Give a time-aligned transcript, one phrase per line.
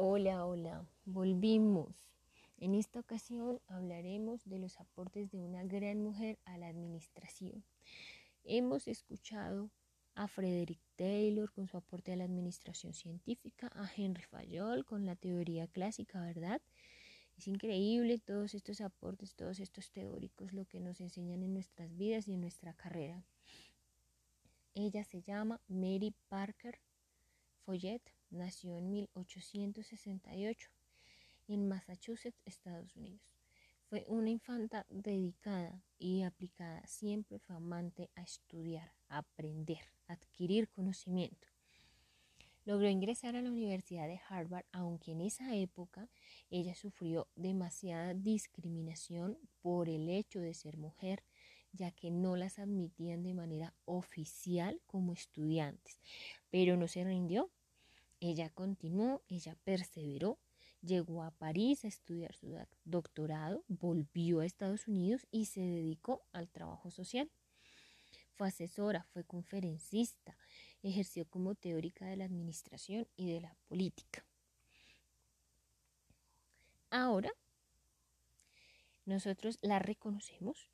[0.00, 2.06] Hola, hola, volvimos.
[2.58, 7.64] En esta ocasión hablaremos de los aportes de una gran mujer a la administración.
[8.44, 9.70] Hemos escuchado
[10.14, 15.16] a Frederick Taylor con su aporte a la administración científica, a Henry Fayol con la
[15.16, 16.62] teoría clásica, ¿verdad?
[17.36, 22.28] Es increíble todos estos aportes, todos estos teóricos, lo que nos enseñan en nuestras vidas
[22.28, 23.24] y en nuestra carrera.
[24.76, 26.78] Ella se llama Mary Parker
[27.64, 30.70] Follett nació en 1868
[31.48, 33.22] en Massachusetts, Estados Unidos.
[33.88, 41.48] Fue una infanta dedicada y aplicada, siempre fue amante a estudiar, aprender, adquirir conocimiento.
[42.66, 46.10] Logró ingresar a la Universidad de Harvard, aunque en esa época
[46.50, 51.24] ella sufrió demasiada discriminación por el hecho de ser mujer,
[51.72, 55.98] ya que no las admitían de manera oficial como estudiantes.
[56.50, 57.50] Pero no se rindió
[58.20, 60.38] ella continuó, ella perseveró,
[60.82, 66.48] llegó a París a estudiar su doctorado, volvió a Estados Unidos y se dedicó al
[66.50, 67.30] trabajo social.
[68.34, 70.36] Fue asesora, fue conferencista,
[70.82, 74.24] ejerció como teórica de la administración y de la política.
[76.90, 77.32] Ahora,
[79.04, 80.70] nosotros la reconocemos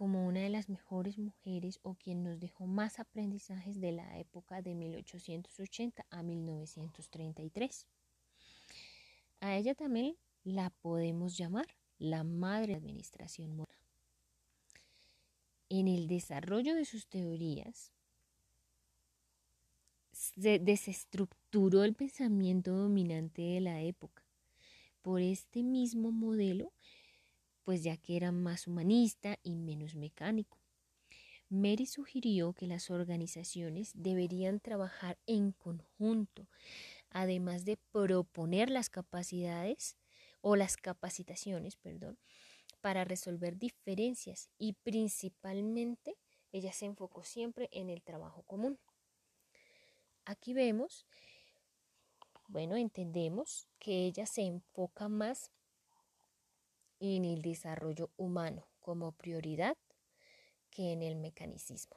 [0.00, 4.62] como una de las mejores mujeres o quien nos dejó más aprendizajes de la época
[4.62, 7.86] de 1880 a 1933.
[9.40, 11.66] A ella también la podemos llamar
[11.98, 13.76] la madre de administración moral.
[15.68, 17.92] En el desarrollo de sus teorías,
[20.12, 24.24] se desestructuró el pensamiento dominante de la época.
[25.02, 26.72] Por este mismo modelo
[27.70, 30.58] pues ya que era más humanista y menos mecánico.
[31.48, 36.48] Mary sugirió que las organizaciones deberían trabajar en conjunto,
[37.10, 39.96] además de proponer las capacidades
[40.40, 42.18] o las capacitaciones, perdón,
[42.80, 46.16] para resolver diferencias y principalmente
[46.50, 48.80] ella se enfocó siempre en el trabajo común.
[50.24, 51.06] Aquí vemos,
[52.48, 55.52] bueno, entendemos que ella se enfoca más
[57.00, 59.76] en el desarrollo humano como prioridad
[60.70, 61.96] que en el mecanicismo.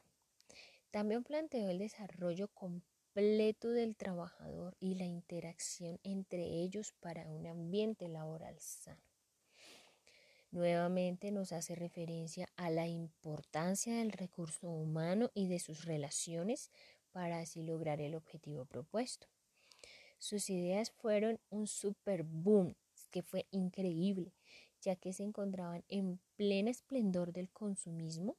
[0.91, 8.08] También planteó el desarrollo completo del trabajador y la interacción entre ellos para un ambiente
[8.08, 9.02] laboral sano.
[10.52, 16.70] Nuevamente nos hace referencia a la importancia del recurso humano y de sus relaciones
[17.12, 19.28] para así lograr el objetivo propuesto.
[20.20, 22.75] Sus ideas fueron un super boom
[23.09, 24.34] que fue increíble
[24.84, 28.38] ya que se encontraban en pleno esplendor del consumismo,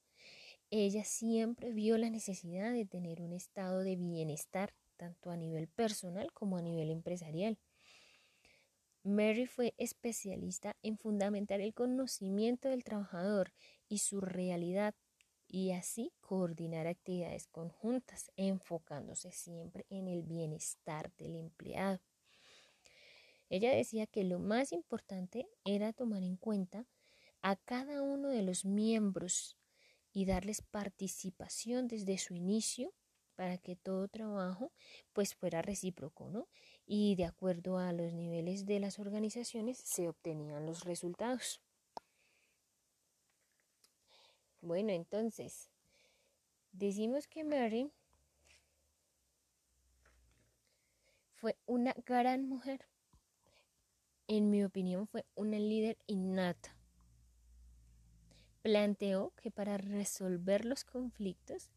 [0.70, 6.32] ella siempre vio la necesidad de tener un estado de bienestar, tanto a nivel personal
[6.32, 7.58] como a nivel empresarial.
[9.02, 13.52] Mary fue especialista en fundamentar el conocimiento del trabajador
[13.88, 14.94] y su realidad
[15.46, 22.00] y así coordinar actividades conjuntas, enfocándose siempre en el bienestar del empleado.
[23.54, 26.88] Ella decía que lo más importante era tomar en cuenta
[27.40, 29.56] a cada uno de los miembros
[30.12, 32.92] y darles participación desde su inicio
[33.36, 34.72] para que todo trabajo
[35.12, 36.48] pues fuera recíproco, ¿no?
[36.84, 41.60] Y de acuerdo a los niveles de las organizaciones se obtenían los resultados.
[44.62, 45.70] Bueno, entonces,
[46.72, 47.92] decimos que Mary
[51.36, 52.88] fue una gran mujer
[54.36, 56.76] en mi opinión, fue una líder innata.
[58.62, 61.70] Planteó que para resolver los conflictos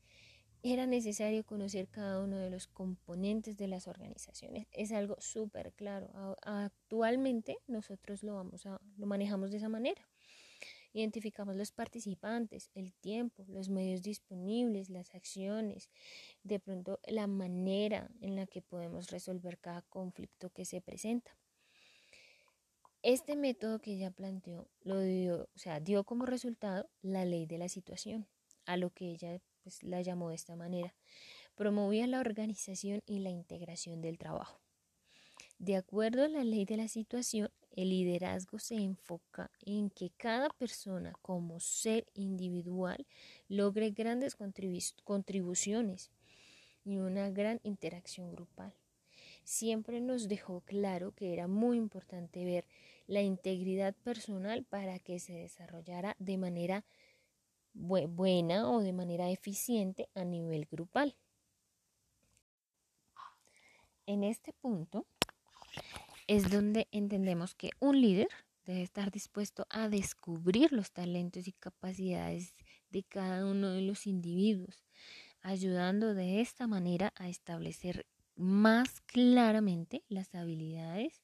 [0.63, 4.67] era necesario conocer cada uno de los componentes de las organizaciones.
[4.71, 6.09] Es algo súper claro.
[6.41, 10.07] Actualmente nosotros lo, vamos a, lo manejamos de esa manera.
[10.93, 15.89] Identificamos los participantes, el tiempo, los medios disponibles, las acciones,
[16.43, 21.37] de pronto la manera en la que podemos resolver cada conflicto que se presenta.
[23.03, 27.59] Este método que ella planteó lo dio, o sea, dio como resultado la ley de
[27.59, 28.27] la situación,
[28.65, 30.95] a lo que ella pues, la llamó de esta manera.
[31.55, 34.59] Promovía la organización y la integración del trabajo.
[35.59, 40.49] De acuerdo a la ley de la situación, el liderazgo se enfoca en que cada
[40.49, 43.05] persona como ser individual
[43.47, 46.11] logre grandes contribuciones
[46.83, 48.73] y una gran interacción grupal
[49.43, 52.65] siempre nos dejó claro que era muy importante ver
[53.07, 56.85] la integridad personal para que se desarrollara de manera
[57.73, 61.15] buena o de manera eficiente a nivel grupal.
[64.05, 65.05] En este punto,
[66.27, 68.27] es donde entendemos que un líder
[68.65, 72.53] debe estar dispuesto a descubrir los talentos y capacidades
[72.89, 74.83] de cada uno de los individuos,
[75.41, 78.05] ayudando de esta manera a establecer
[78.37, 81.23] más claramente las habilidades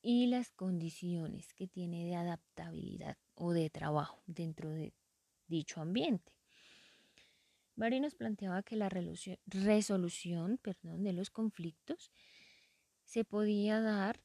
[0.00, 4.94] y las condiciones que tiene de adaptabilidad o de trabajo dentro de
[5.48, 6.32] dicho ambiente.
[7.74, 12.10] Mari nos planteaba que la resolución perdón, de los conflictos
[13.04, 14.22] se podía dar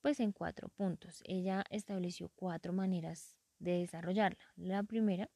[0.00, 1.22] pues en cuatro puntos.
[1.24, 4.44] Ella estableció cuatro maneras de desarrollarla.
[4.56, 5.30] La primera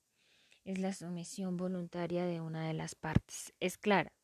[0.65, 3.53] es la sumisión voluntaria de una de las partes.
[3.61, 4.16] Es clara.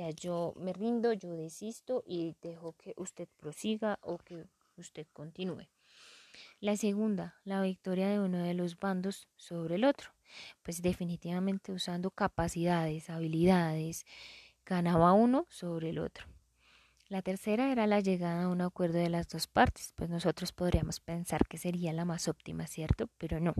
[0.00, 4.46] Sea, yo me rindo, yo desisto y dejo que usted prosiga o que
[4.78, 5.68] usted continúe.
[6.58, 10.08] La segunda, la victoria de uno de los bandos sobre el otro.
[10.62, 14.06] Pues definitivamente usando capacidades, habilidades,
[14.64, 16.24] ganaba uno sobre el otro.
[17.10, 21.00] La tercera era la llegada a un acuerdo de las dos partes, pues nosotros podríamos
[21.00, 23.10] pensar que sería la más óptima, ¿cierto?
[23.18, 23.52] Pero no.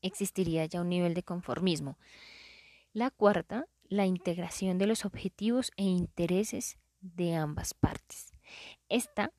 [0.00, 1.98] Existiría ya un nivel de conformismo.
[2.94, 8.32] La cuarta, la integración de los objetivos e intereses de ambas partes.
[8.88, 9.32] Esta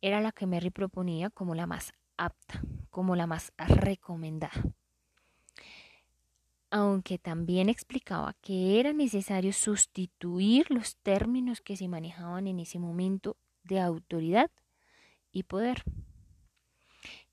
[0.00, 4.74] era la que Mary proponía como la más apta, como la más recomendada
[6.72, 13.36] aunque también explicaba que era necesario sustituir los términos que se manejaban en ese momento
[13.62, 14.50] de autoridad
[15.32, 15.84] y poder.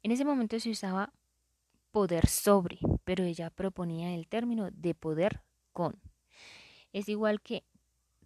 [0.04, 1.14] En ese momento se usaba
[1.92, 5.42] poder sobre, pero ella proponía el término de poder
[5.72, 5.98] con.
[6.94, 7.64] Es igual que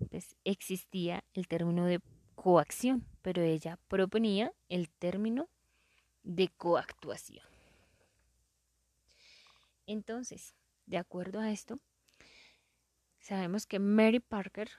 [0.10, 2.00] pues, existía el término de
[2.36, 5.50] coacción, pero ella proponía el término
[6.24, 7.45] de coactuación.
[9.86, 10.56] Entonces,
[10.86, 11.80] de acuerdo a esto,
[13.19, 14.69] sabemos que Mary Parker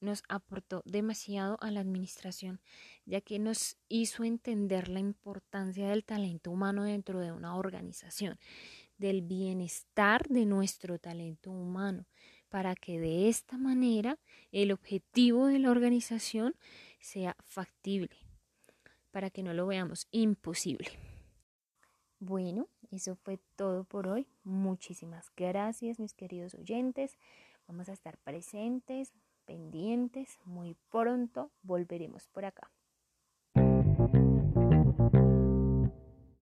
[0.00, 2.60] nos aportó demasiado a la administración,
[3.04, 8.38] ya que nos hizo entender la importancia del talento humano dentro de una organización,
[8.96, 12.06] del bienestar de nuestro talento humano,
[12.50, 14.18] para que de esta manera
[14.52, 16.54] el objetivo de la organización
[16.98, 18.14] sea factible,
[19.10, 20.90] para que no lo veamos imposible.
[22.18, 24.26] Bueno, eso fue todo por hoy.
[24.44, 27.16] Muchísimas gracias, mis queridos oyentes.
[27.66, 29.14] Vamos a estar presentes,
[29.46, 30.38] pendientes.
[30.44, 32.70] Muy pronto volveremos por acá.